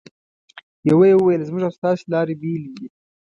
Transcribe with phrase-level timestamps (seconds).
[0.89, 2.87] یوه یې وویل: زموږ او ستاسې لارې بېلې دي.